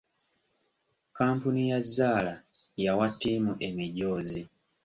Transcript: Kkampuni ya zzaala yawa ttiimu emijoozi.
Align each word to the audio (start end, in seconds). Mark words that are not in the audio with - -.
Kkampuni 1.07 1.61
ya 1.71 1.79
zzaala 1.85 2.33
yawa 2.85 3.05
ttiimu 3.13 3.51
emijoozi. 3.67 4.41